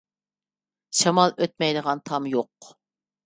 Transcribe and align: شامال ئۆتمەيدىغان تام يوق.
شامال 1.01 1.35
ئۆتمەيدىغان 1.43 2.03
تام 2.11 2.31
يوق. 2.35 2.71